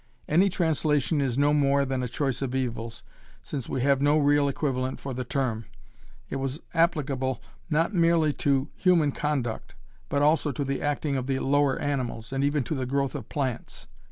[0.27, 3.03] Any translation is no more than a choice of evils,
[3.43, 5.65] since we have no real equivalent for the term.
[6.27, 7.39] It was applicable
[7.69, 9.75] not merely to human conduct,
[10.09, 13.29] but also to the acting of the lower animals, and even to the growth of
[13.29, 13.85] plants.